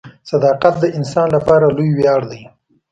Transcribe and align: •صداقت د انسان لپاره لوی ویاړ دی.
•صداقت 0.31 0.73
د 0.79 0.85
انسان 0.97 1.27
لپاره 1.35 1.65
لوی 1.75 1.91
ویاړ 1.95 2.21
دی. 2.31 2.41